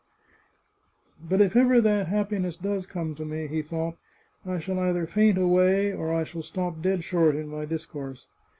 But 1.21 1.41
if 1.41 1.55
ever 1.55 1.79
that 1.79 2.07
happiness 2.07 2.57
does 2.57 2.87
come 2.87 3.13
to 3.13 3.23
me," 3.23 3.45
he 3.45 3.61
thought," 3.61 3.99
I 4.47 4.57
shall 4.57 4.79
either 4.79 5.05
faint 5.05 5.37
away, 5.37 5.93
or 5.93 6.11
I 6.11 6.23
shall 6.23 6.41
stop 6.41 6.81
dead 6.81 7.03
short 7.03 7.35
in 7.35 7.49
my 7.49 7.65
discourse." 7.65 8.25